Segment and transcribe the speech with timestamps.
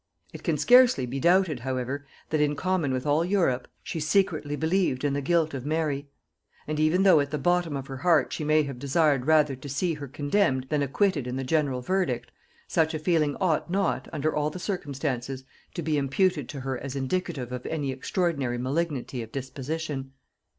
[0.33, 5.03] It can scarcely be doubted however, that, in common with all Europe, she secretly believed
[5.03, 6.09] in the guilt of Mary;
[6.65, 9.69] and even though at the bottom of her heart she may have desired rather to
[9.69, 12.31] see her condemned than acquitted in the general verdict,
[12.67, 15.43] such a feeling ought not, under all the circumstances,
[15.75, 20.13] to be imputed to her as indicative of any extraordinary malignity of disposition.